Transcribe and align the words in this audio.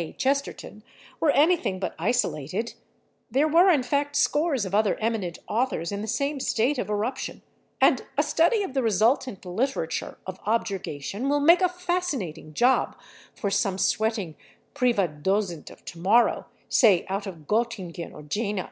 K. 0.00 0.14
Chesterton 0.14 0.82
were 1.20 1.30
anything 1.32 1.78
but 1.78 1.94
isolated; 1.98 2.72
there 3.30 3.46
were, 3.46 3.68
in 3.68 3.82
fact, 3.82 4.16
scores 4.16 4.64
of 4.64 4.74
other 4.74 4.96
eminent 4.98 5.38
authors 5.46 5.92
in 5.92 6.00
the 6.00 6.06
same 6.08 6.40
state 6.40 6.78
of 6.78 6.88
eruption, 6.88 7.42
and 7.82 8.02
a 8.16 8.22
study 8.22 8.62
of 8.62 8.72
the 8.72 8.82
resultant 8.82 9.44
literature 9.44 10.16
of 10.26 10.40
objurgation 10.46 11.28
will 11.28 11.40
make 11.40 11.60
a 11.60 11.68
fascinating 11.68 12.54
job 12.54 12.96
for 13.34 13.50
some 13.50 13.76
sweating 13.76 14.36
Privatdozent 14.74 15.68
of 15.70 15.84
to 15.84 15.98
morrow, 15.98 16.46
say 16.70 17.04
out 17.10 17.26
of 17.26 17.46
Göttingen 17.46 18.14
or 18.14 18.22
Jena. 18.22 18.70